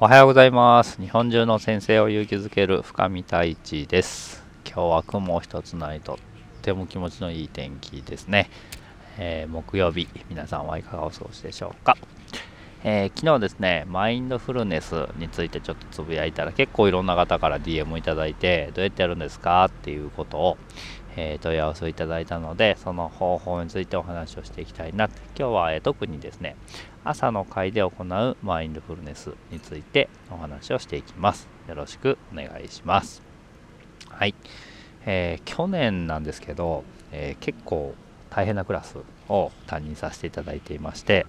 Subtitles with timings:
[0.00, 1.02] おはようございます。
[1.02, 4.44] 日本中の先生を勇気づける深見太一です。
[4.64, 6.16] 今日は雲一つないとっ
[6.62, 8.48] ても気持ちのいい天気ですね、
[9.18, 11.96] えー、木曜日皆さんはいかがお過ごしでしょうか。
[12.84, 20.58] えー、昨日ですね、マインドフルネスについてちょっとつぶやいたら結構いろんな方から DM いただいてどうやってやるんですかっていうことを、
[21.18, 25.06] え、問い合わせをいただいたのでその方法についてお話をしていきたいな
[25.38, 26.56] 今日は、え、特にですね
[27.04, 31.48] 朝の会で行うマインドフルネスについてお話をしていきます。
[31.68, 33.22] よろしくお願いします。
[34.08, 34.34] はい、
[35.06, 37.94] えー、去年なんですけど、え結構
[38.30, 41.26] 大変なクラスを担任させていただいていまして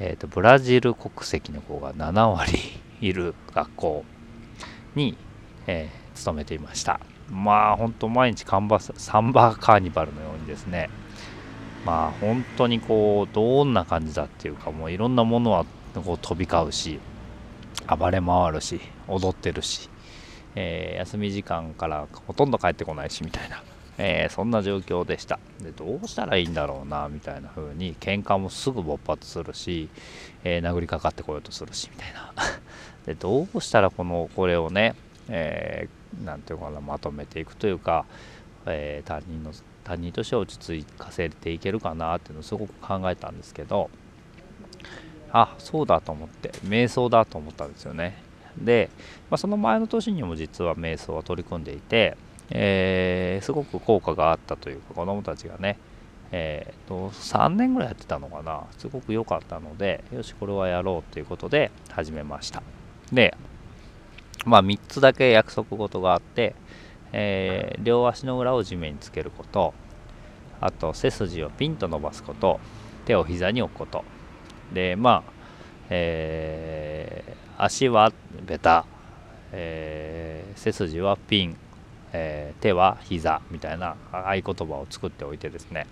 [0.00, 2.52] えーと、ブラジル国籍の子が7割
[3.00, 4.04] いる学校
[4.94, 5.16] に、
[5.66, 7.00] えー、勤めていました。
[7.30, 10.90] まあ本当毎日カンバサンバカーニバルのようにですね。
[11.84, 15.64] まあ本当にこうどんな感じだっていうかもういろんなものは
[15.94, 16.98] こう飛び交うし
[17.86, 19.88] 暴れ回るし踊ってるし、
[20.54, 23.62] えー、休み時間からほとんど帰ってこないしみたいな
[24.00, 25.40] えー、そんな状況でした。
[25.60, 29.88] でどうしたらいいんだろうなみたいな風に喧嘩もすぐ勃発するし、
[30.44, 32.32] えー、殴りかかってこようとするしみたいな。
[33.06, 34.94] でどうしたらこのこれをね、
[35.28, 38.04] えー、て言うかなまとめていくというか、
[38.66, 39.52] え他人の
[39.84, 43.88] 他人として落ち着かせていけるかなっていうのをすごく考えたんですけど
[45.32, 48.22] あそうだと思って瞑想だと思ったんですよね。
[48.58, 48.90] で、
[49.30, 52.16] まあ、その前の年にも実は瞑想は取り組んでいて
[52.50, 55.78] えー、すごく効果があったというか子どもたちがね、
[56.32, 58.64] えーと、3年ぐらいやってたのかな。
[58.78, 62.62] すごく良かったのでよしこれはやろうということで始めました。
[63.12, 63.36] で
[64.48, 66.54] まあ3つだけ約束事があって、
[67.12, 69.74] えー、両足の裏を地面につけること
[70.60, 72.58] あと背筋をピンと伸ばすこと
[73.04, 74.04] 手を膝に置くこと。
[74.72, 75.32] でまあ、
[75.88, 78.12] えー、足は
[78.44, 78.84] ベタ、
[79.52, 81.56] えー、背筋はピン
[82.12, 85.86] え、手は膝みたいな合言葉を作っておいてですね、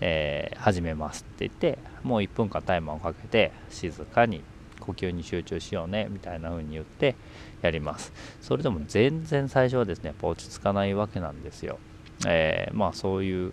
[0.00, 4.42] えー、始めますって言ってもう1分間タイマーをかけて静かに
[4.80, 7.16] 呼吸に集中しようねみたいな風に言って
[7.62, 8.12] やります。
[8.40, 11.78] それでも全然最初はですねやっぱ落ち着かないわけなんですよ、
[12.26, 13.52] えー、まあそういう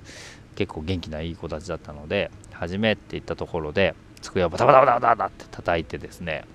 [0.55, 6.45] 結構元気ないい子たちだったので始めって言ったところで机をバタバタバタバタバタって叩いてですね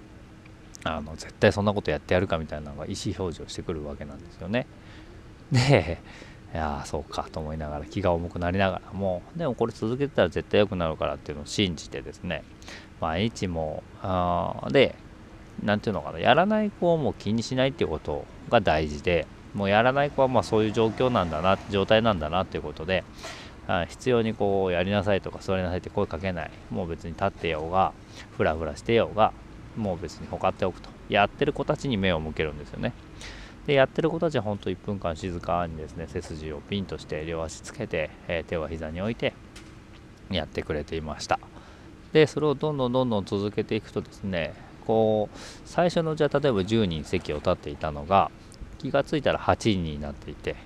[0.84, 4.66] あの絶対そんなことやってやるかみたいなのが意思表示をしてくるわけなんですよね。
[5.50, 5.98] で、
[6.56, 12.44] いやそうかと思いながら気が重くなりながらもでもこれ続けてたら絶対良くなるからっていうのを信じてですね。
[12.98, 14.94] 毎日もあで
[15.62, 23.04] 何ていうのかなやらない子をもう気にしないっていうことが大事でもうやらない子はまあそういう状況なんだな状態なんだなっていうことで
[23.88, 26.50] 必要にこうやりなさいとか座りなさいって声かけない。
[26.70, 27.92] もう別に立ってようが
[28.34, 29.34] ふらふらしてようが
[29.76, 30.88] もう別にほかっておくと。
[31.10, 32.94] やってる子たちに目を向けるんですよね。
[33.66, 39.34] でやってる子たちは本当1分間静かにですね背筋をピンとして両足つけて、えー、手は膝に置いて
[40.30, 41.38] やってくれていました。
[42.12, 44.54] でそれをどんどんどんどん続けていくとですね
[44.86, 48.30] こう最初のじゃあ例えば10人席を立っていたのが
[48.78, 50.56] 気がついたら8人になっていて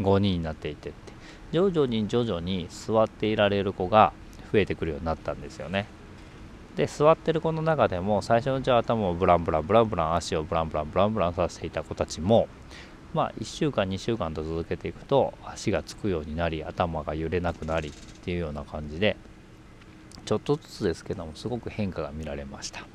[0.00, 1.10] 5人になっていてって。
[1.52, 4.12] 徐々に徐々に座っていられる子が
[4.52, 5.86] 増えてくるようになったんですよね。
[6.80, 12.48] で座ってる子の中でも最初のじゃあ頭をブランブランブランブラン足をブランブランブランブランさせていた子たちも
[13.12, 19.18] まあ1週間2週間と続けていくと足がつくようになり頭が揺れなくなりっていうような感じで
[20.24, 22.86] ちょっとずつですけどもすごく変化が見られました。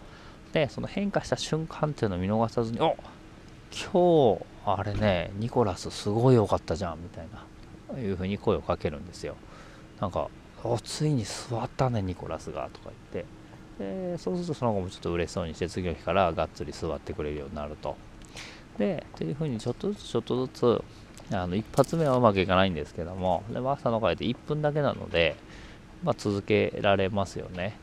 [0.51, 2.97] でその変化した瞬間っていうのを見逃さずにお
[3.93, 7.27] 今日あれねニコラスすごい良かったじゃんみたい
[7.93, 9.35] ないうふうに声をかけるんですよ。
[10.01, 10.27] なんか
[10.63, 13.44] おついに座ったねニコラスがとか言って。
[13.79, 17.95] でそうするとその後もちょっと嬉しそうにして次の日からがっつり座ってくれるようになると。
[18.77, 20.83] で、というふうにちょっとずつちょっとずつ、
[21.31, 25.35] あの一発目はうまくいかないんですけども、でも朝の会で1分だけなので、
[26.03, 27.77] まあ、続けられますよね。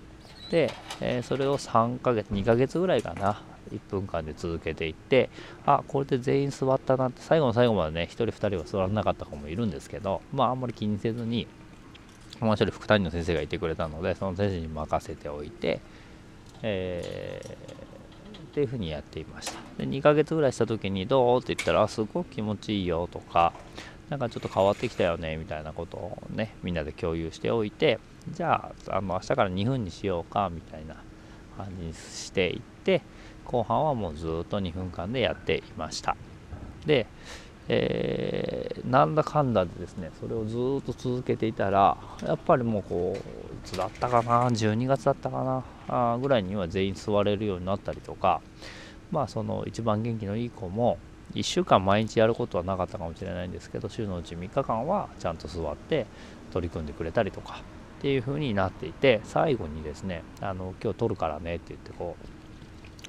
[0.51, 0.71] で、
[1.01, 3.43] えー、それを3ヶ月、2ヶ月ぐらいかな、
[3.73, 5.31] 1分間で続けていって、
[5.65, 11.47] あ、これで全員座ったなって、最後の最後までね、1人2人は座らなかった子もいるんですけど、まあ、あんまり気にせずに、
[12.43, 15.81] もう一人副担任の先生がいてくれたのでその先生に任せておいて、
[16.62, 19.59] えー、っていうふうにやっていました。
[19.79, 21.39] で2ヶ月ぐらいした時にどう？
[21.39, 23.53] って言ったらすごく気持ちいいよとか
[24.11, 27.99] なんかちょっと変わってきたよねみたいなことをねみんなで共有しておいて
[28.31, 30.97] じゃああの明日から2分にしようかみたいな
[31.56, 33.03] 感じにしていって
[33.45, 36.17] 後半はもうずっと2分間でやっていました。
[36.87, 37.06] で
[37.75, 43.21] えー、なんだかんだでですねそれをずっと続けていたらやっぱりもうこうい
[43.65, 48.43] つだったかな12月だったかなあぐらいには全員座れるようになったりとか
[49.11, 50.99] まあその一番元気のいい子も
[51.33, 56.05] 1週間毎日やることはなかったかもしれないんですけど週のうち3日間はちゃんと座って
[56.53, 57.63] 取り組んでくれたりとか
[57.99, 62.17] っていう風になっていて最後にですねあの今日撮るからねって言ってこ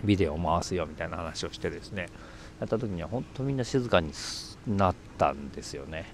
[0.04, 2.08] うビデオを回すよみたいな話をしてですね
[2.64, 4.12] やった時には本当みんな静かに
[4.68, 6.06] なったんですよね。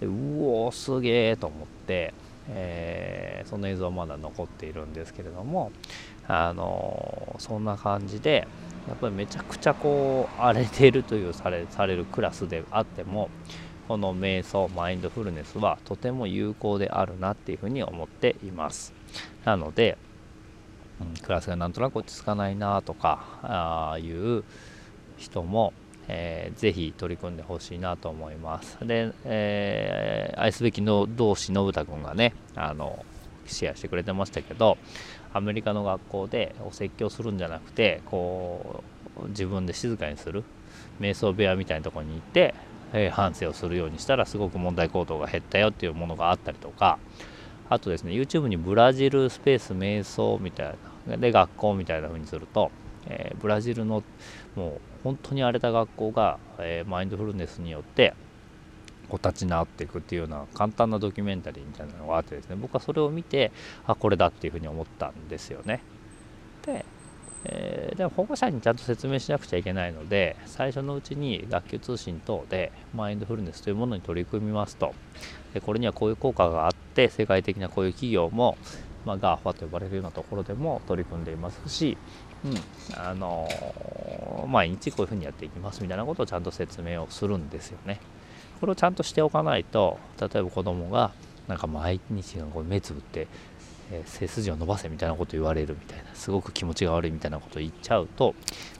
[0.00, 2.14] でうおーすげえと思って、
[2.48, 5.72] えー、その映像まだ残っているんですけれども
[6.26, 8.46] あのー、そんな感じで
[8.86, 13.28] やっぱりめちゃくちゃこう荒れているというされされるクラスであっても
[13.88, 18.92] この瞑想マインドフルネスはとても有効であるなっていうふうに思っています。
[19.44, 19.98] なので、
[21.00, 24.44] うん、クラスがなんとなく落ち着かないなとかああいう
[25.18, 25.72] 人も、
[26.08, 28.78] えー、ぜひ取り組んでほしいなと思います。
[28.82, 33.04] で、えー、愛すべきの同志信太君がねあの
[33.46, 34.78] シェアしてくれてましたけど
[35.32, 38.82] アメリカの学校でお説教するんじゃなくてこ
[39.22, 40.44] う自分で静かにする
[41.00, 42.54] 瞑想部屋みたいなとこに行って
[42.92, 46.98] え反省をするようにしたらすごく問題行動が減ったよっていうものがあったりとか
[47.68, 50.74] あとですね YouTube にブラジルスペース瞑想みたい
[51.06, 52.70] なで学校みたいな風にすると、
[53.08, 54.02] えー、ブラジルの
[54.54, 58.14] もう本当に荒れた学校が、えー、マインドフルネスによって
[59.08, 63.50] こう立ち直っていくっていうような簡単なドキュメンタリーみたいなのがあってですね僕はそれを見て
[63.86, 65.80] あこれだっていうふうに思ったんですよね。
[66.64, 66.84] で
[67.44, 74.92] えー、でも保護者にちゃんと説明しなくちゃいけないので最初のうちに学級通信等でマインドフルネスというものに取り組みますと。
[75.54, 78.58] でこれにはこういう効果があって世界的なこういう企業も、
[79.04, 81.96] まあ、GAFA と呼ばれるようなところでも取り組んでいますし、
[82.44, 88.00] うんあのー、毎日こういうふうにやっていきますみたいなことをちゃんと説明をするんですよね。
[88.60, 91.12] これをちゃんとしておかないと例えば子供が
[91.46, 93.28] なんか毎日こう目つぶって
[93.90, 98.34] えー、背筋を伸ばせみたいなこと言われるみたいなすごく気持ちが悪いみたいなことを言っちゃうと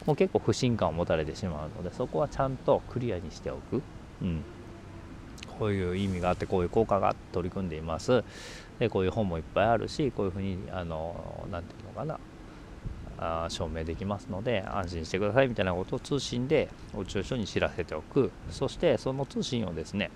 [0.07, 3.83] もう結構不信感を持たれてしまうのでそこはちゃんとクリアにしておく、
[4.23, 4.43] うん、
[5.59, 8.23] こういう意味があってこういう効果が取り組んでいます。
[8.79, 12.19] でこういう本もいっぱいあるしこういうふうに何て言うのかな。
[13.21, 18.31] あ証明できますので安心してくださいみたいなことを通信でお中書に知らせておく。
[18.51, 20.11] そしてその通信をですね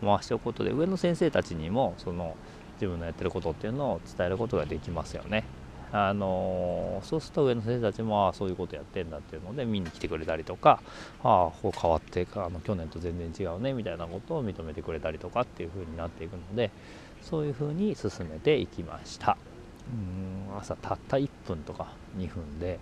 [0.00, 2.36] 回しておくことで上の先生たちにもその
[2.76, 5.44] 自分のやってることっていうのを伝えることができますよね。
[5.92, 10.82] あのそうすると上の先生たちもあそういうことやってんだっていうので見に来てくれたりとか
[11.22, 16.70] ああこう変わってあの去年と全然違うねみたいなことを認めてくれたりとかっていう風になっていくので
[17.22, 19.36] そういう風に進めていきました。
[19.90, 22.78] うん朝たった1分とか2分で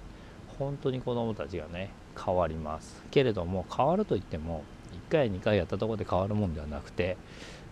[0.58, 3.02] 本当に子どもたちがね変わります。
[3.10, 4.64] けれども変わるといっても
[5.08, 7.16] 1回2回やったとこで変わるもんではなくて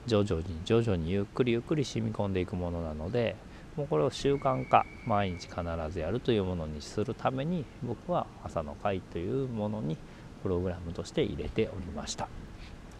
[0.06, 3.36] 徐々に徐々にゆっくりゆっくり染み込んでいくものなので
[3.76, 9.96] もうこれを習慣化毎日必ずやるというものにするために僕は朝の会というものに
[10.42, 12.28] プログラムとして入れておりました。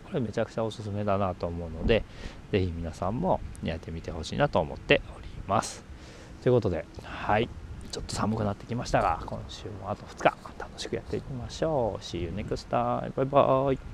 [0.05, 2.05] これめちゃくちゃおすすめだなと思うので
[2.53, 5.85] 是非皆さんもやってみてほしいなと思っております。
[6.43, 7.49] ということではい。
[7.91, 10.25] ちょっと寒くなってきましたが今週もあと2日
[10.59, 12.03] 楽しくやっていきましょう。
[12.03, 13.12] See you next time.
[13.15, 13.94] バイバイ